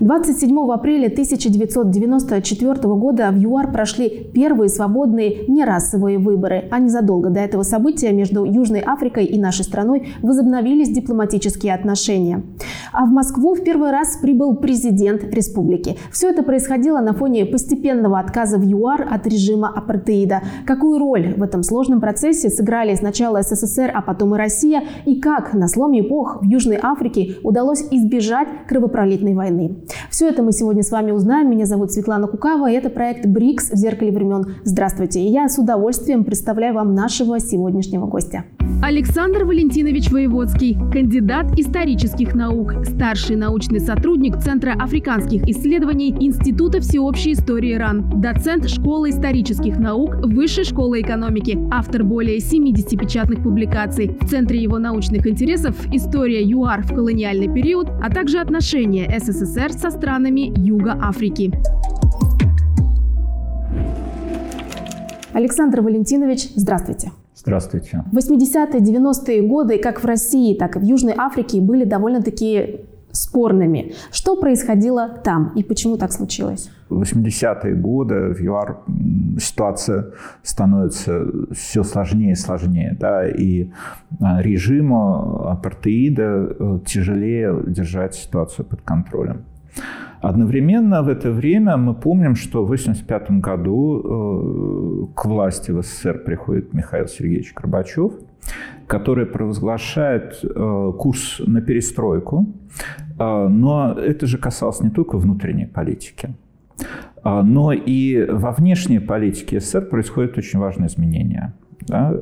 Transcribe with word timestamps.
27 0.00 0.56
апреля 0.70 1.06
1994 1.06 2.74
года 2.94 3.30
в 3.32 3.36
ЮАР 3.36 3.72
прошли 3.72 4.08
первые 4.32 4.68
свободные 4.68 5.46
нерасовые 5.48 6.18
выборы, 6.18 6.68
а 6.70 6.78
незадолго 6.78 7.30
до 7.30 7.40
этого 7.40 7.64
события 7.64 8.12
между 8.12 8.44
Южной 8.44 8.78
Африкой 8.78 9.24
и 9.24 9.40
нашей 9.40 9.64
страной 9.64 10.10
возобновились 10.22 10.90
дипломатические 10.90 11.74
отношения. 11.74 12.44
А 12.92 13.06
в 13.06 13.08
Москву 13.08 13.56
в 13.56 13.64
первый 13.64 13.90
раз 13.90 14.18
прибыл 14.18 14.54
президент 14.54 15.24
республики. 15.34 15.96
Все 16.12 16.30
это 16.30 16.44
происходило 16.44 17.00
на 17.00 17.12
фоне 17.12 17.44
постепенного 17.44 18.20
отказа 18.20 18.56
в 18.58 18.64
ЮАР 18.64 19.08
от 19.10 19.26
режима 19.26 19.68
апартеида. 19.68 20.42
Какую 20.64 21.00
роль 21.00 21.34
в 21.36 21.42
этом 21.42 21.64
сложном 21.64 22.00
процессе 22.00 22.50
сыграли 22.50 22.94
сначала 22.94 23.42
СССР, 23.42 23.90
а 23.92 24.02
потом 24.02 24.36
и 24.36 24.38
Россия, 24.38 24.84
и 25.06 25.20
как 25.20 25.54
на 25.54 25.66
сломе 25.66 26.00
эпох 26.00 26.40
в 26.40 26.44
Южной 26.44 26.78
Африке 26.80 27.34
удалось 27.42 27.84
избежать 27.90 28.48
кровопролитной 28.68 29.34
войны. 29.34 29.76
Все 30.10 30.28
это 30.28 30.42
мы 30.42 30.52
сегодня 30.52 30.82
с 30.82 30.90
вами 30.90 31.12
узнаем. 31.12 31.50
Меня 31.50 31.66
зовут 31.66 31.92
Светлана 31.92 32.26
Кукава, 32.26 32.70
и 32.70 32.74
это 32.74 32.90
проект 32.90 33.26
БРИКС 33.26 33.70
в 33.70 33.76
зеркале 33.76 34.12
времен. 34.12 34.56
Здравствуйте, 34.64 35.20
и 35.20 35.30
я 35.30 35.48
с 35.48 35.58
удовольствием 35.58 36.24
представляю 36.24 36.74
вам 36.74 36.94
нашего 36.94 37.40
сегодняшнего 37.40 38.06
гостя. 38.06 38.44
Александр 38.80 39.44
Валентинович 39.44 40.08
Воеводский, 40.12 40.74
кандидат 40.92 41.58
исторических 41.58 42.36
наук, 42.36 42.86
старший 42.86 43.34
научный 43.34 43.80
сотрудник 43.80 44.38
Центра 44.38 44.72
африканских 44.72 45.42
исследований 45.48 46.10
Института 46.10 46.80
всеобщей 46.80 47.32
истории 47.32 47.74
РАН, 47.74 48.20
доцент 48.20 48.70
Школы 48.70 49.10
исторических 49.10 49.78
наук 49.78 50.24
Высшей 50.24 50.62
школы 50.62 51.00
экономики, 51.00 51.58
автор 51.72 52.04
более 52.04 52.38
70 52.38 52.88
печатных 52.98 53.42
публикаций. 53.42 54.16
В 54.20 54.28
центре 54.28 54.62
его 54.62 54.78
научных 54.78 55.26
интересов 55.26 55.74
история 55.92 56.42
ЮАР 56.44 56.86
в 56.86 56.94
колониальный 56.94 57.52
период, 57.52 57.88
а 58.00 58.10
также 58.10 58.38
отношения 58.38 59.12
СССР 59.18 59.72
со 59.72 59.90
странами 59.90 60.52
Юга 60.56 60.96
Африки. 61.02 61.52
Александр 65.32 65.80
Валентинович, 65.80 66.50
здравствуйте. 66.54 67.10
Здравствуйте. 67.48 68.04
80-е, 68.12 68.80
90-е 68.80 69.42
годы 69.42 69.78
как 69.78 70.02
в 70.02 70.06
России, 70.06 70.54
так 70.54 70.76
и 70.76 70.78
в 70.78 70.82
Южной 70.82 71.14
Африке 71.16 71.60
были 71.60 71.84
довольно-таки 71.84 72.80
спорными. 73.12 73.92
Что 74.12 74.36
происходило 74.36 75.08
там 75.24 75.52
и 75.56 75.62
почему 75.62 75.96
так 75.96 76.12
случилось? 76.12 76.70
В 76.90 77.02
80-е 77.02 77.74
годы 77.74 78.34
в 78.34 78.40
ЮАР 78.40 78.76
ситуация 79.40 80.04
становится 80.42 81.24
все 81.52 81.84
сложнее 81.84 82.32
и 82.32 82.36
сложнее. 82.36 82.96
Да, 83.00 83.26
и 83.26 83.70
а, 84.20 84.42
режиму 84.42 85.46
апартеида 85.48 86.22
э, 86.22 86.78
тяжелее 86.86 87.62
держать 87.66 88.14
ситуацию 88.14 88.66
под 88.66 88.82
контролем. 88.82 89.44
Одновременно 90.20 91.02
в 91.02 91.08
это 91.08 91.30
время 91.30 91.76
мы 91.76 91.94
помним, 91.94 92.34
что 92.34 92.64
в 92.64 92.72
1985 92.72 93.40
году 93.40 94.00
э, 94.00 95.14
к 95.14 95.24
власти 95.26 95.70
в 95.70 95.82
СССР 95.82 96.24
приходит 96.24 96.74
Михаил 96.74 97.06
Сергеевич 97.06 97.54
Горбачев, 97.54 98.12
который 98.88 99.26
провозглашает 99.26 100.40
э, 100.42 100.92
курс 100.98 101.40
на 101.46 101.60
перестройку, 101.60 102.46
э, 103.18 103.48
но 103.48 103.92
это 103.92 104.26
же 104.26 104.38
касалось 104.38 104.80
не 104.80 104.90
только 104.90 105.18
внутренней 105.18 105.66
политики, 105.66 106.30
но 107.24 107.72
и 107.72 108.24
во 108.30 108.52
внешней 108.52 109.00
политике 109.00 109.60
СССР 109.60 109.88
происходят 109.88 110.38
очень 110.38 110.58
важные 110.60 110.86
изменения. 110.86 111.52
Да? 111.80 112.12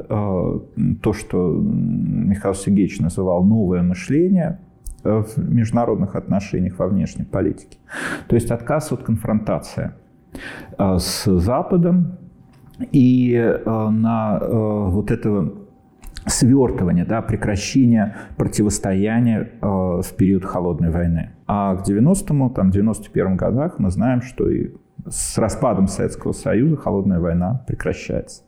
То, 1.02 1.12
что 1.12 1.52
Михаил 1.52 2.55
Сергеевич 2.55 3.00
называл 3.00 3.44
новое 3.44 3.83
мышление– 3.83 4.58
в 5.02 5.39
международных 5.39 6.16
отношениях, 6.16 6.78
во 6.78 6.89
внешней 6.89 7.25
политике. 7.25 7.78
То 8.28 8.34
есть 8.34 8.51
отказ 8.51 8.92
от 8.92 9.02
конфронтации 9.02 9.92
э, 10.79 10.98
с 10.98 11.24
Западом 11.39 12.18
и 12.92 13.34
э, 13.34 13.89
на 13.90 14.39
э, 14.40 14.46
вот 14.48 15.11
это 15.11 15.52
свертывание, 16.27 17.05
да, 17.05 17.23
прекращение 17.23 18.17
противостояния 18.36 19.52
в 19.61 20.07
период 20.17 20.45
холодной 20.45 20.90
войны. 20.90 21.30
А 21.46 21.77
к 21.77 21.89
90-му, 21.89 22.51
там, 22.51 22.70
91 22.70 23.36
годах 23.36 23.78
мы 23.78 23.90
знаем, 23.90 24.23
что 24.23 24.51
и 24.51 24.73
с 25.08 25.39
распадом 25.39 25.86
Советского 25.86 26.33
Союза 26.33 26.77
холодная 26.77 27.20
война 27.20 27.64
прекращается. 27.68 28.42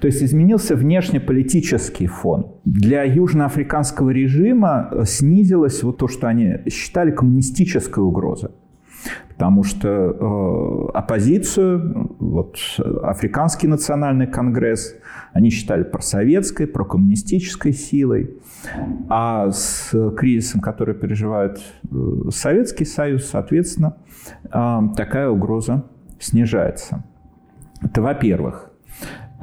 То 0.00 0.06
есть 0.06 0.22
изменился 0.22 0.76
внешнеполитический 0.76 2.06
фон. 2.06 2.52
Для 2.64 3.04
южноафриканского 3.04 4.10
режима 4.10 4.88
э, 4.90 5.04
снизилось 5.04 5.82
вот 5.82 5.98
то, 5.98 6.08
что 6.08 6.26
они 6.28 6.58
считали 6.68 7.10
коммунистической 7.10 8.02
угрозой. 8.02 8.50
Потому 9.28 9.64
что 9.64 9.88
э, 9.88 10.96
оппозицию, 10.96 12.14
вот, 12.18 12.58
Африканский 13.02 13.66
национальный 13.66 14.26
конгресс, 14.26 14.94
они 15.32 15.50
считали 15.50 15.82
просоветской, 15.82 16.66
прокоммунистической 16.66 17.72
силой. 17.72 18.36
А 19.08 19.50
с 19.50 19.90
кризисом, 20.16 20.60
который 20.60 20.94
переживает 20.94 21.60
э, 21.90 22.30
Советский 22.30 22.84
Союз, 22.84 23.24
соответственно, 23.26 23.96
э, 24.44 24.80
такая 24.96 25.28
угроза 25.28 25.84
снижается. 26.20 27.04
Это 27.82 28.02
во-первых. 28.02 28.70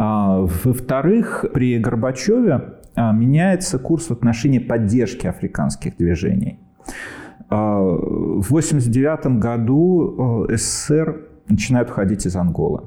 А, 0.01 0.39
во-вторых, 0.39 1.45
при 1.53 1.77
Горбачеве 1.77 2.75
а, 2.95 3.11
меняется 3.11 3.77
курс 3.77 4.07
в 4.07 4.11
отношении 4.11 4.59
поддержки 4.59 5.27
африканских 5.27 5.97
движений. 5.97 6.57
А, 7.49 7.81
в 7.81 8.47
1989 8.47 9.39
году 9.39 10.47
СССР 10.55 11.27
начинает 11.49 11.89
уходить 11.89 12.25
из 12.25 12.35
Анголы. 12.37 12.83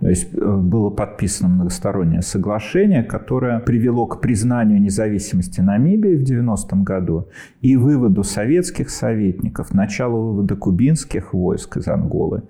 То 0.00 0.08
есть 0.08 0.34
э, 0.34 0.56
было 0.56 0.90
подписано 0.90 1.48
многостороннее 1.48 2.22
соглашение, 2.22 3.02
которое 3.02 3.60
привело 3.60 4.06
к 4.06 4.20
признанию 4.20 4.80
независимости 4.80 5.60
Намибии 5.60 6.16
в 6.16 6.22
90-м 6.22 6.84
году 6.84 7.28
и 7.60 7.76
выводу 7.76 8.22
советских 8.22 8.90
советников, 8.90 9.74
началу 9.74 10.32
вывода 10.32 10.56
кубинских 10.56 11.32
войск 11.34 11.76
из 11.76 11.88
Анголы 11.88 12.42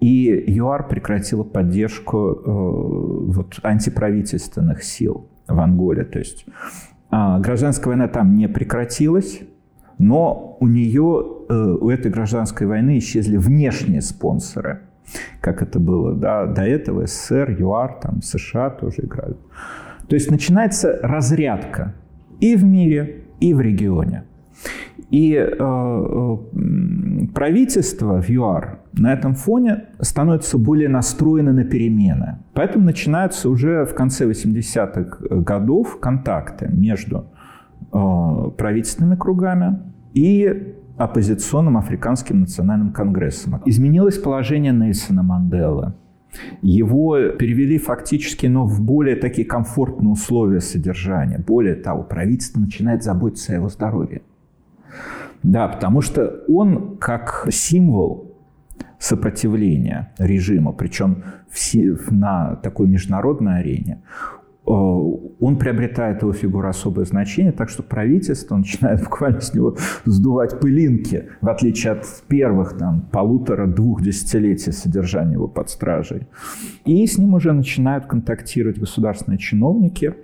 и 0.00 0.44
ЮАР 0.46 0.88
прекратила 0.88 1.42
поддержку 1.42 2.30
э, 2.30 3.32
вот, 3.32 3.58
антиправительственных 3.62 4.84
сил 4.84 5.28
в 5.46 5.58
Анголе. 5.58 6.04
То 6.04 6.18
есть 6.18 6.46
э, 7.10 7.38
гражданская 7.40 7.88
война 7.88 8.08
там 8.08 8.34
не 8.36 8.48
прекратилась, 8.48 9.40
но 9.98 10.56
у 10.60 10.68
нее, 10.68 11.26
э, 11.48 11.76
у 11.80 11.90
этой 11.90 12.10
гражданской 12.10 12.66
войны 12.66 12.98
исчезли 12.98 13.36
внешние 13.36 14.00
спонсоры, 14.00 14.82
как 15.40 15.62
это 15.62 15.78
было 15.78 16.14
да, 16.14 16.46
до 16.46 16.62
этого, 16.62 17.06
СССР, 17.06 17.56
ЮАР, 17.58 18.00
там, 18.02 18.22
США 18.22 18.70
тоже 18.70 19.02
играют. 19.02 19.38
То 20.08 20.14
есть 20.14 20.30
начинается 20.30 20.98
разрядка 21.02 21.94
и 22.40 22.56
в 22.56 22.64
мире, 22.64 23.24
и 23.40 23.54
в 23.54 23.60
регионе. 23.60 24.24
И 25.10 25.34
э, 25.34 25.56
э, 25.58 26.36
правительство 27.34 28.20
в 28.20 28.28
ЮАР 28.28 28.80
на 28.92 29.12
этом 29.12 29.34
фоне 29.34 29.84
становится 30.00 30.58
более 30.58 30.88
настроено 30.88 31.52
на 31.52 31.64
перемены. 31.64 32.38
Поэтому 32.52 32.84
начинаются 32.84 33.48
уже 33.48 33.84
в 33.84 33.94
конце 33.94 34.26
80-х 34.26 35.18
годов 35.30 35.98
контакты 36.00 36.68
между 36.70 37.26
э, 37.92 38.50
правительственными 38.56 39.16
кругами 39.16 39.78
и 40.12 40.74
оппозиционным 40.98 41.76
Африканским 41.76 42.40
национальным 42.40 42.92
конгрессом. 42.92 43.62
Изменилось 43.64 44.18
положение 44.18 44.72
Нельсона 44.72 45.22
Манделы. 45.22 45.94
Его 46.60 47.16
перевели 47.30 47.78
фактически, 47.78 48.46
но 48.46 48.66
в 48.66 48.82
более 48.82 49.16
такие 49.16 49.46
комфортные 49.46 50.10
условия 50.10 50.60
содержания. 50.60 51.38
Более 51.38 51.74
того, 51.74 52.02
правительство 52.02 52.60
начинает 52.60 53.02
заботиться 53.02 53.52
о 53.52 53.56
его 53.56 53.68
здоровье. 53.68 54.22
Да, 55.42 55.68
потому 55.68 56.00
что 56.00 56.44
он 56.48 56.96
как 56.98 57.46
символ 57.50 58.34
сопротивления 58.98 60.12
режима, 60.18 60.72
причем 60.72 61.22
на 62.10 62.56
такой 62.56 62.88
международной 62.88 63.60
арене, 63.60 64.02
э, 64.66 64.70
он 65.40 65.56
приобретает 65.56 66.22
его 66.22 66.32
фигуру 66.32 66.68
особое 66.68 67.04
значение, 67.04 67.52
так 67.52 67.68
что 67.68 67.82
правительство 67.82 68.56
начинает 68.56 69.02
буквально 69.04 69.40
с 69.40 69.54
него 69.54 69.76
сдувать 70.04 70.58
пылинки, 70.60 71.26
в 71.40 71.48
отличие 71.48 71.92
от 71.92 72.06
первых 72.28 72.76
там, 72.76 73.02
полутора-двух 73.12 74.02
десятилетий 74.02 74.72
содержания 74.72 75.34
его 75.34 75.48
под 75.48 75.70
стражей. 75.70 76.26
И 76.84 77.06
с 77.06 77.18
ним 77.18 77.34
уже 77.34 77.52
начинают 77.52 78.06
контактировать 78.06 78.78
государственные 78.78 79.38
чиновники, 79.38 80.14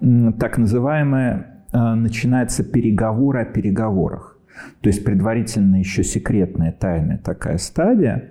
так 0.00 0.56
называемые 0.58 1.46
э, 1.72 1.94
начинаются 1.94 2.64
переговоры 2.64 3.42
о 3.42 3.44
переговорах. 3.44 4.38
То 4.80 4.88
есть 4.88 5.04
предварительно 5.04 5.76
еще 5.76 6.04
секретная, 6.04 6.72
тайная 6.72 7.18
такая 7.18 7.58
стадия. 7.58 8.30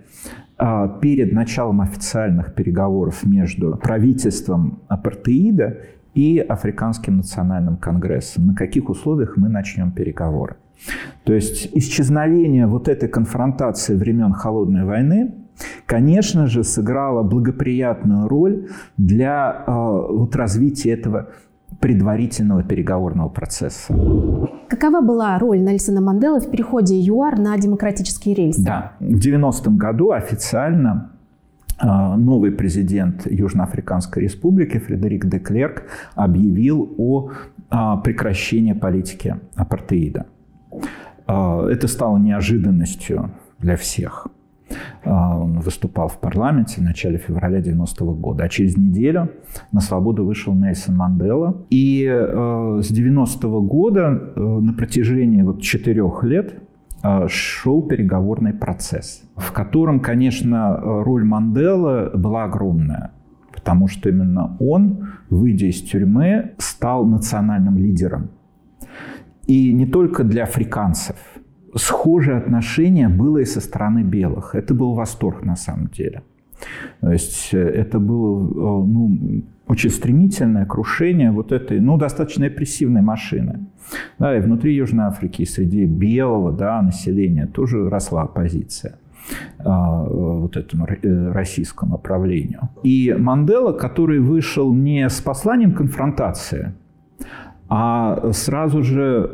А, 0.61 0.87
перед 0.87 1.31
началом 1.31 1.79
официальных 1.79 2.53
переговоров 2.53 3.23
между 3.23 3.77
правительством 3.77 4.81
апартеида 4.89 5.77
и 6.13 6.39
Африканским 6.39 7.17
национальным 7.17 7.77
конгрессом, 7.77 8.47
на 8.47 8.55
каких 8.55 8.89
условиях 8.89 9.37
мы 9.37 9.49
начнем 9.49 9.91
переговоры. 9.91 10.55
То 11.23 11.33
есть 11.33 11.69
исчезновение 11.73 12.67
вот 12.67 12.87
этой 12.87 13.09
конфронтации 13.09 13.95
времен 13.95 14.31
Холодной 14.33 14.85
войны, 14.85 15.33
конечно 15.85 16.47
же, 16.47 16.63
сыграло 16.63 17.23
благоприятную 17.23 18.27
роль 18.27 18.69
для 18.97 19.63
э, 19.67 19.71
вот, 19.71 20.35
развития 20.35 20.91
этого 20.91 21.29
предварительного 21.79 22.63
переговорного 22.63 23.29
процесса. 23.29 23.93
Какова 24.67 25.01
была 25.01 25.37
роль 25.39 25.59
Нельсона 25.59 26.01
Манделы 26.01 26.39
в 26.39 26.49
переходе 26.49 26.99
ЮАР 26.99 27.39
на 27.39 27.57
демократические 27.57 28.35
рельсы? 28.35 28.63
Да, 28.63 28.93
в 28.99 29.15
90-м 29.15 29.77
году 29.77 30.11
официально 30.11 31.11
новый 31.81 32.51
президент 32.51 33.25
Южноафриканской 33.29 34.23
республики 34.23 34.77
Фредерик 34.77 35.25
де 35.25 35.39
Клерк 35.39 35.83
объявил 36.15 36.93
о 36.97 37.31
а, 37.69 37.97
прекращении 37.97 38.73
политики 38.73 39.35
апартеида. 39.55 40.25
А, 41.27 41.67
это 41.67 41.87
стало 41.87 42.17
неожиданностью 42.17 43.31
для 43.59 43.75
всех. 43.75 44.27
Он 45.03 45.59
выступал 45.61 46.09
в 46.09 46.19
парламенте 46.19 46.81
в 46.81 46.83
начале 46.83 47.17
февраля 47.17 47.59
90 47.59 48.05
-го 48.05 48.13
года. 48.13 48.43
А 48.43 48.49
через 48.49 48.77
неделю 48.77 49.31
на 49.71 49.81
свободу 49.81 50.25
вышел 50.25 50.53
Нельсон 50.53 50.95
Мандела. 50.95 51.65
И 51.71 52.05
с 52.05 52.87
90 52.87 53.47
-го 53.47 53.61
года 53.61 54.09
на 54.35 54.73
протяжении 54.73 55.41
вот 55.41 55.61
четырех 55.61 56.23
лет 56.23 56.53
шел 57.27 57.87
переговорный 57.87 58.53
процесс, 58.53 59.23
в 59.35 59.51
котором, 59.51 59.99
конечно, 59.99 60.77
роль 61.03 61.23
Манделы 61.23 62.11
была 62.13 62.43
огромная, 62.45 63.11
потому 63.53 63.87
что 63.87 64.09
именно 64.09 64.57
он, 64.59 65.09
выйдя 65.29 65.67
из 65.67 65.81
тюрьмы, 65.81 66.51
стал 66.57 67.05
национальным 67.05 67.77
лидером. 67.77 68.29
И 69.47 69.73
не 69.73 69.85
только 69.85 70.23
для 70.23 70.43
африканцев. 70.43 71.15
Схожее 71.75 72.37
отношение 72.37 73.09
было 73.09 73.37
и 73.37 73.45
со 73.45 73.61
стороны 73.61 74.01
белых. 74.03 74.55
Это 74.55 74.73
был 74.73 74.95
восторг 74.95 75.43
на 75.45 75.55
самом 75.55 75.87
деле. 75.87 76.23
То 77.01 77.11
есть 77.11 77.53
э, 77.53 77.59
это 77.59 77.99
было 77.99 78.47
э, 78.47 78.87
ну, 78.87 79.43
очень 79.67 79.89
стремительное 79.89 80.65
крушение 80.65 81.31
вот 81.31 81.51
этой, 81.51 81.79
ну, 81.79 81.97
достаточно 81.97 82.47
опрессивной 82.47 83.01
машины. 83.01 83.67
Да, 84.19 84.35
и 84.37 84.41
внутри 84.41 84.75
Южной 84.75 85.05
Африки, 85.05 85.43
и 85.43 85.45
среди 85.45 85.85
белого 85.85 86.51
да, 86.51 86.81
населения 86.81 87.47
тоже 87.47 87.89
росла 87.89 88.23
оппозиция 88.23 88.99
а, 89.59 90.03
вот 90.03 90.57
этому 90.57 90.85
э, 90.85 91.31
российскому 91.31 91.93
направлению. 91.93 92.69
И 92.83 93.15
Мандела, 93.17 93.71
который 93.71 94.19
вышел 94.19 94.73
не 94.73 95.09
с 95.09 95.21
посланием 95.21 95.73
конфронтации, 95.73 96.73
а 97.71 98.31
сразу 98.31 98.81
же 98.81 99.25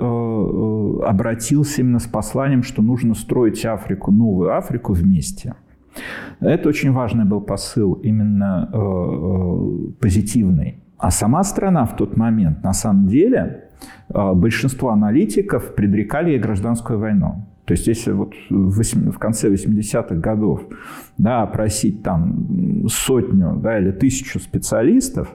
обратился 1.05 1.81
именно 1.81 1.99
с 1.99 2.05
посланием, 2.05 2.63
что 2.63 2.81
нужно 2.81 3.13
строить 3.13 3.65
Африку, 3.65 4.11
новую 4.11 4.55
Африку 4.55 4.93
вместе– 4.93 5.55
это 6.39 6.69
очень 6.69 6.91
важный 6.91 7.25
был 7.25 7.41
посыл, 7.41 7.93
именно 7.93 8.69
э, 8.71 8.77
э, 8.77 9.91
позитивный. 9.99 10.83
А 10.97 11.11
сама 11.11 11.43
страна 11.43 11.85
в 11.85 11.95
тот 11.95 12.17
момент, 12.17 12.63
на 12.63 12.73
самом 12.73 13.07
деле, 13.07 13.69
э, 14.09 14.33
большинство 14.33 14.89
аналитиков 14.89 15.75
предрекали 15.75 16.31
ей 16.31 16.39
гражданскую 16.39 16.99
войну. 16.99 17.45
То 17.65 17.71
есть, 17.73 17.87
если 17.87 18.11
вот 18.11 18.33
в 18.49 19.17
конце 19.17 19.51
80-х 19.51 20.15
годов 20.15 20.61
да, 21.17 21.41
опросить 21.41 22.03
там 22.03 22.87
сотню 22.87 23.55
да, 23.55 23.79
или 23.79 23.91
тысячу 23.91 24.39
специалистов, 24.39 25.33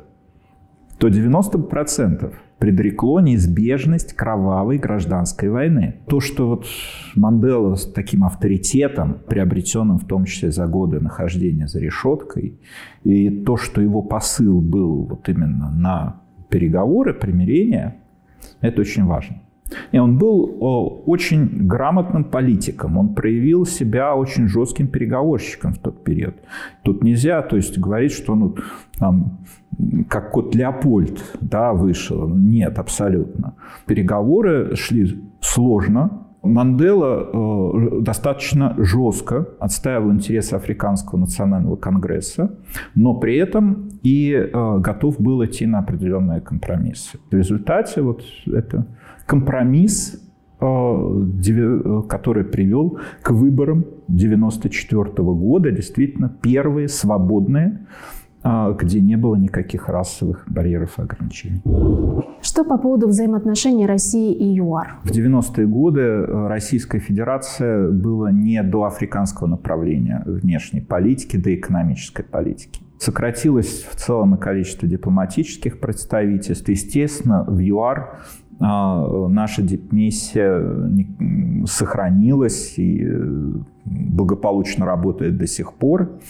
то 0.98 1.08
90% 1.08 2.32
предрекло 2.60 3.20
неизбежность 3.20 4.12
кровавой 4.12 4.76
гражданской 4.78 5.48
войны. 5.48 5.96
То, 6.06 6.20
что 6.20 6.46
вот 6.46 6.66
Мандела 7.16 7.74
с 7.74 7.90
таким 7.90 8.22
авторитетом, 8.22 9.18
приобретенным 9.26 9.98
в 9.98 10.06
том 10.06 10.26
числе 10.26 10.52
за 10.52 10.66
годы 10.66 11.00
нахождения 11.00 11.66
за 11.66 11.80
решеткой, 11.80 12.60
и 13.02 13.30
то, 13.30 13.56
что 13.56 13.80
его 13.80 14.02
посыл 14.02 14.60
был 14.60 15.06
вот 15.06 15.28
именно 15.28 15.70
на 15.70 16.20
переговоры, 16.50 17.14
примирение, 17.14 17.96
это 18.60 18.82
очень 18.82 19.06
важно. 19.06 19.40
И 19.92 19.98
он 19.98 20.18
был 20.18 20.56
очень 21.06 21.66
грамотным 21.66 22.24
политиком. 22.24 22.96
Он 22.98 23.14
проявил 23.14 23.66
себя 23.66 24.14
очень 24.14 24.48
жестким 24.48 24.88
переговорщиком 24.88 25.72
в 25.72 25.78
тот 25.78 26.04
период. 26.04 26.34
Тут 26.82 27.02
нельзя 27.04 27.42
то 27.42 27.56
есть, 27.56 27.78
говорить, 27.78 28.12
что 28.12 28.34
ну, 28.34 28.56
там, 28.98 29.38
как 30.08 30.30
кот 30.32 30.54
Леопольд 30.54 31.22
да, 31.40 31.72
вышел. 31.72 32.28
Нет, 32.28 32.78
абсолютно. 32.78 33.54
Переговоры 33.86 34.76
шли 34.76 35.22
сложно, 35.40 36.19
Мандела 36.42 37.28
э, 37.32 38.00
достаточно 38.00 38.74
жестко 38.78 39.48
отстаивал 39.58 40.10
интересы 40.12 40.54
Африканского 40.54 41.18
национального 41.18 41.76
конгресса, 41.76 42.56
но 42.94 43.14
при 43.14 43.36
этом 43.36 43.90
и 44.02 44.32
э, 44.32 44.78
готов 44.78 45.20
был 45.20 45.44
идти 45.44 45.66
на 45.66 45.80
определенные 45.80 46.40
компромиссы. 46.40 47.18
В 47.30 47.34
результате 47.34 48.00
вот 48.00 48.22
это 48.46 48.86
компромисс, 49.26 50.22
э, 50.60 52.02
который 52.08 52.44
привел 52.44 52.98
к 53.22 53.32
выборам 53.32 53.84
1994 54.08 55.12
года, 55.34 55.70
действительно 55.70 56.34
первые 56.42 56.88
свободные, 56.88 57.86
где 58.42 59.00
не 59.00 59.16
было 59.16 59.36
никаких 59.36 59.88
расовых 59.88 60.44
барьеров 60.46 60.98
и 60.98 61.02
ограничений. 61.02 61.62
Что 62.40 62.64
по 62.64 62.78
поводу 62.78 63.08
взаимоотношений 63.08 63.86
России 63.86 64.32
и 64.32 64.44
ЮАР? 64.56 65.00
В 65.04 65.10
90-е 65.10 65.66
годы 65.66 66.24
Российская 66.26 67.00
Федерация 67.00 67.90
была 67.90 68.30
не 68.32 68.62
до 68.62 68.84
африканского 68.84 69.46
направления 69.46 70.22
внешней 70.24 70.80
политики, 70.80 71.36
до 71.36 71.54
экономической 71.54 72.22
политики. 72.22 72.80
Сократилось 72.98 73.86
в 73.90 73.96
целом 73.96 74.34
и 74.34 74.38
количество 74.38 74.86
дипломатических 74.86 75.80
представительств. 75.80 76.68
Естественно, 76.68 77.44
в 77.48 77.58
ЮАР 77.58 77.98
а, 77.98 78.20
наша 78.60 79.62
дипмиссия 79.62 80.62
сохранилась 81.66 82.78
и 82.78 83.02
э, 83.02 83.52
благополучно 83.84 84.86
работает 84.86 85.38
до 85.38 85.46
сих 85.46 85.74
пор. 85.74 86.20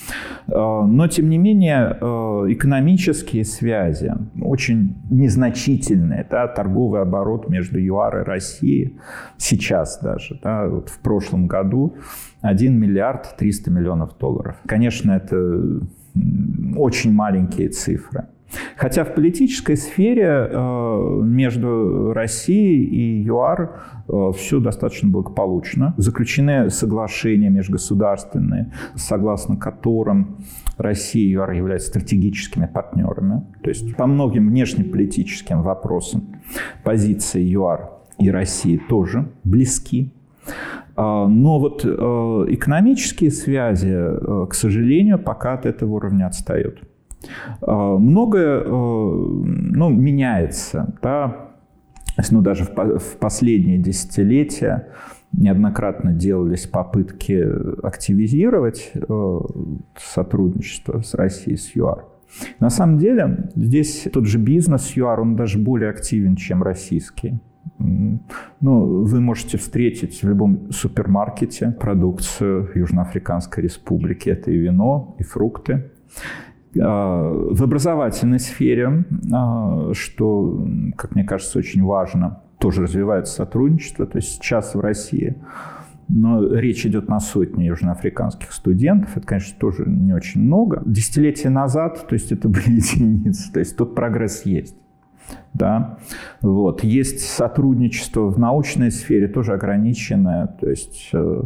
А, 0.48 0.86
но, 0.86 1.08
тем 1.08 1.28
не 1.28 1.38
менее, 1.38 1.96
э, 2.00 2.04
экономические 2.48 3.44
связи 3.44 4.12
очень 4.40 4.96
незначительные. 5.10 6.26
Да, 6.30 6.46
торговый 6.48 7.02
оборот 7.02 7.48
между 7.48 7.78
ЮАР 7.78 8.20
и 8.20 8.24
Россией 8.24 8.98
сейчас 9.36 10.00
даже, 10.00 10.38
да, 10.42 10.68
вот 10.68 10.88
в 10.88 11.00
прошлом 11.00 11.46
году 11.46 11.96
1 12.42 12.78
миллиард 12.78 13.36
300 13.36 13.70
миллионов 13.70 14.16
долларов. 14.18 14.56
Конечно, 14.66 15.12
это 15.12 15.80
очень 16.76 17.12
маленькие 17.12 17.68
цифры. 17.68 18.26
Хотя 18.76 19.04
в 19.04 19.14
политической 19.14 19.76
сфере 19.76 20.48
э, 20.50 21.20
между 21.22 22.12
Россией 22.12 22.84
и 22.84 23.22
ЮАР 23.22 23.82
э, 24.08 24.32
все 24.36 24.60
достаточно 24.60 25.08
благополучно. 25.08 25.94
Заключены 25.96 26.70
соглашения 26.70 27.50
межгосударственные, 27.50 28.72
согласно 28.94 29.56
которым 29.56 30.38
Россия 30.78 31.26
и 31.26 31.32
ЮАР 31.32 31.52
являются 31.52 31.88
стратегическими 31.88 32.66
партнерами. 32.66 33.44
То 33.62 33.70
есть 33.70 33.96
по 33.96 34.06
многим 34.06 34.48
внешнеполитическим 34.48 35.62
вопросам 35.62 36.40
позиции 36.82 37.42
ЮАР 37.42 37.90
и 38.18 38.30
России 38.30 38.80
тоже 38.88 39.30
близки. 39.44 40.12
Э, 40.96 41.26
но 41.28 41.58
вот 41.60 41.84
экономические 41.84 43.30
связи, 43.30 44.46
к 44.48 44.54
сожалению, 44.54 45.18
пока 45.18 45.54
от 45.54 45.66
этого 45.66 45.92
уровня 45.92 46.26
отстают. 46.26 46.80
А, 47.60 47.96
многое 47.96 48.60
э, 48.60 48.68
ну, 48.68 49.88
меняется. 49.88 50.94
Да? 51.02 51.50
Ну, 52.30 52.42
даже 52.42 52.64
в 52.64 53.16
последние 53.18 53.78
десятилетия 53.78 54.88
неоднократно 55.32 56.12
делались 56.12 56.66
попытки 56.66 57.46
активизировать 57.82 58.90
э, 58.94 59.40
сотрудничество 59.96 61.00
с 61.00 61.14
Россией, 61.14 61.56
с 61.56 61.74
ЮАР. 61.74 62.04
На 62.58 62.70
самом 62.70 62.98
деле 62.98 63.50
здесь 63.54 64.06
тот 64.12 64.26
же 64.26 64.38
бизнес 64.38 64.92
ЮАР, 64.96 65.20
он 65.20 65.36
даже 65.36 65.58
более 65.58 65.90
активен, 65.90 66.36
чем 66.36 66.62
российский. 66.62 67.40
Ну, 67.78 69.04
вы 69.04 69.20
можете 69.20 69.58
встретить 69.58 70.22
в 70.22 70.28
любом 70.28 70.70
супермаркете 70.70 71.74
продукцию 71.80 72.70
Южноафриканской 72.74 73.64
республики. 73.64 74.30
Это 74.30 74.50
и 74.50 74.56
вино, 74.56 75.16
и 75.18 75.22
фрукты. 75.22 75.90
А, 76.78 77.30
в 77.32 77.62
образовательной 77.62 78.40
сфере, 78.40 79.04
а, 79.32 79.92
что, 79.94 80.66
как 80.96 81.14
мне 81.14 81.24
кажется, 81.24 81.58
очень 81.58 81.82
важно, 81.82 82.42
тоже 82.58 82.82
развивается 82.82 83.34
сотрудничество. 83.34 84.06
То 84.06 84.18
есть 84.18 84.34
сейчас 84.34 84.74
в 84.74 84.80
России 84.80 85.36
но 86.12 86.44
речь 86.52 86.84
идет 86.86 87.08
на 87.08 87.20
сотни 87.20 87.64
южноафриканских 87.64 88.52
студентов. 88.52 89.16
Это, 89.16 89.26
конечно, 89.26 89.56
тоже 89.58 89.84
не 89.86 90.12
очень 90.12 90.40
много. 90.40 90.82
Десятилетия 90.84 91.50
назад, 91.50 92.06
то 92.08 92.14
есть 92.14 92.32
это 92.32 92.48
были 92.48 92.70
единицы. 92.94 93.52
То 93.52 93.60
есть 93.60 93.76
тут 93.76 93.94
прогресс 93.94 94.42
есть. 94.44 94.76
Да? 95.52 95.98
Вот. 96.40 96.84
Есть 96.84 97.20
сотрудничество 97.20 98.30
в 98.30 98.38
научной 98.38 98.90
сфере, 98.90 99.28
тоже 99.28 99.52
ограниченное. 99.52 100.46
То 100.60 100.68
есть, 100.70 101.10
э, 101.12 101.42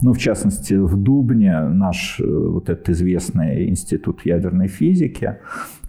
ну, 0.00 0.12
в 0.12 0.18
частности, 0.18 0.74
в 0.74 0.96
Дубне 0.96 1.60
наш 1.60 2.20
э, 2.20 2.24
вот 2.26 2.68
этот 2.68 2.88
известный 2.90 3.68
институт 3.68 4.24
ядерной 4.24 4.68
физики, 4.68 5.38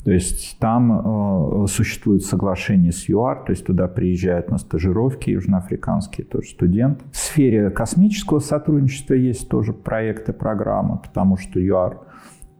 то 0.03 0.11
есть 0.11 0.57
там 0.59 1.63
э, 1.63 1.67
существует 1.67 2.23
соглашение 2.23 2.91
с 2.91 3.07
ЮАР, 3.09 3.43
то 3.45 3.51
есть 3.51 3.65
туда 3.65 3.87
приезжают 3.87 4.49
на 4.49 4.57
стажировки 4.57 5.29
южноафриканские 5.29 6.25
тоже 6.25 6.49
студенты. 6.49 7.03
В 7.11 7.17
сфере 7.17 7.69
космического 7.69 8.39
сотрудничества 8.39 9.13
есть 9.13 9.49
тоже 9.49 9.73
проекты, 9.73 10.33
программы, 10.33 10.97
потому 10.97 11.37
что 11.37 11.59
ЮАР 11.59 11.99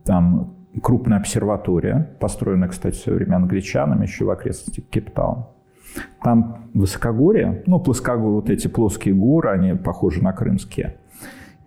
там 0.04 0.59
крупная 0.82 1.20
обсерватория, 1.20 2.16
построенная, 2.20 2.70
кстати, 2.70 2.96
в 2.96 3.00
свое 3.00 3.18
время 3.20 3.36
англичанами 3.36 4.06
еще 4.06 4.26
в 4.26 4.30
окрестностях 4.30 4.86
Кейптауна. 4.86 5.48
Там 6.22 6.70
высокогорье, 6.74 7.64
ну, 7.66 7.80
плоскогорье, 7.80 8.36
вот 8.36 8.50
эти 8.50 8.68
плоские 8.68 9.16
горы, 9.16 9.50
они 9.50 9.74
похожи 9.74 10.24
на 10.24 10.34
крымские. 10.34 10.98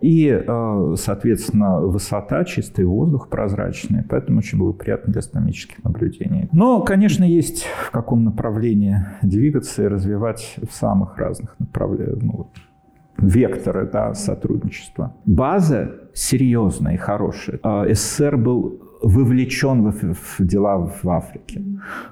И, 0.00 0.28
э, 0.28 0.94
соответственно, 0.98 1.80
высота, 1.80 2.44
чистый 2.44 2.84
воздух 2.84 3.28
прозрачный, 3.28 4.02
поэтому 4.02 4.38
очень 4.38 4.58
благоприятно 4.58 5.12
для 5.12 5.20
астрономических 5.20 5.84
наблюдений. 5.84 6.48
Но, 6.52 6.82
конечно, 6.82 7.22
есть 7.22 7.64
в 7.86 7.92
каком 7.92 8.24
направлении 8.24 8.96
двигаться 9.22 9.84
и 9.84 9.86
развивать 9.86 10.56
в 10.68 10.74
самых 10.74 11.16
разных 11.18 11.54
направлениях, 11.60 12.18
ну, 12.20 12.50
векторы 13.16 13.88
да, 13.92 14.12
сотрудничества. 14.14 15.14
База 15.24 15.92
серьезная 16.14 16.94
и 16.94 16.96
хорошая. 16.96 17.60
Э, 17.62 17.94
СССР 17.94 18.36
был 18.36 18.80
вовлечен 19.02 19.90
в, 19.90 20.14
в 20.14 20.46
дела 20.46 20.90
в 21.02 21.08
Африке. 21.08 21.62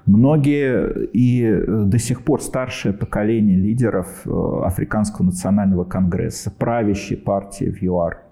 Многие 0.06 1.06
и 1.12 1.64
до 1.86 1.98
сих 1.98 2.22
пор 2.22 2.42
старшее 2.42 2.92
поколение 2.92 3.56
лидеров 3.56 4.22
э, 4.26 4.30
Африканского 4.64 5.26
национального 5.26 5.84
конгресса, 5.84 6.50
правящей 6.50 7.16
партии 7.16 7.70
в 7.70 7.82
ЮАР, 7.82 8.22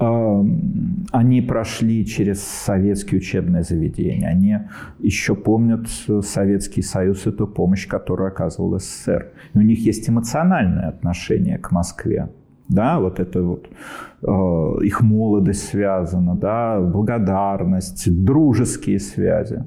эм, 0.00 1.06
они 1.12 1.40
прошли 1.42 2.04
через 2.04 2.42
советские 2.42 3.18
учебные 3.18 3.62
заведения. 3.62 4.28
Они 4.28 4.58
еще 4.98 5.34
помнят 5.34 5.88
Советский 6.22 6.82
Союз 6.82 7.26
и 7.26 7.30
ту 7.30 7.46
помощь, 7.46 7.86
которую 7.86 8.28
оказывал 8.28 8.78
СССР. 8.78 9.32
И 9.54 9.58
у 9.58 9.62
них 9.62 9.78
есть 9.86 10.08
эмоциональное 10.08 10.88
отношение 10.88 11.58
к 11.58 11.70
Москве 11.70 12.28
да, 12.70 13.00
вот 13.00 13.18
это 13.18 13.42
вот 13.42 13.66
э, 14.22 14.84
их 14.84 15.00
молодость 15.02 15.68
связана, 15.68 16.36
да, 16.36 16.80
благодарность, 16.80 18.24
дружеские 18.24 19.00
связи. 19.00 19.64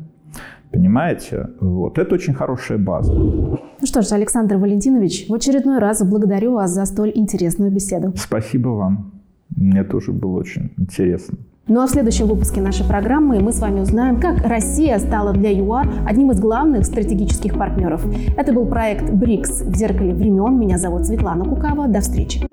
Понимаете? 0.71 1.49
Вот. 1.59 1.99
Это 1.99 2.15
очень 2.15 2.33
хорошая 2.33 2.79
база. 2.79 3.13
Ну 3.13 3.59
что 3.85 4.01
ж, 4.01 4.11
Александр 4.13 4.57
Валентинович, 4.57 5.27
в 5.29 5.33
очередной 5.33 5.77
раз 5.79 6.03
благодарю 6.03 6.53
вас 6.53 6.71
за 6.71 6.85
столь 6.85 7.11
интересную 7.13 7.71
беседу. 7.71 8.13
Спасибо 8.15 8.69
вам. 8.69 9.11
Мне 9.55 9.83
тоже 9.83 10.11
было 10.11 10.39
очень 10.39 10.71
интересно. 10.77 11.37
Ну 11.67 11.81
а 11.81 11.87
в 11.87 11.91
следующем 11.91 12.27
выпуске 12.27 12.59
нашей 12.59 12.87
программы 12.87 13.39
мы 13.39 13.53
с 13.53 13.59
вами 13.59 13.81
узнаем, 13.81 14.19
как 14.19 14.45
Россия 14.45 14.97
стала 14.99 15.31
для 15.31 15.51
ЮАР 15.51 15.87
одним 16.07 16.31
из 16.31 16.39
главных 16.39 16.85
стратегических 16.85 17.57
партнеров. 17.57 18.05
Это 18.35 18.51
был 18.51 18.65
проект 18.65 19.09
БРИКС 19.11 19.61
в 19.61 19.75
зеркале 19.75 20.13
времен. 20.13 20.59
Меня 20.59 20.77
зовут 20.77 21.05
Светлана 21.05 21.45
Кукава. 21.45 21.87
До 21.87 22.01
встречи. 22.01 22.52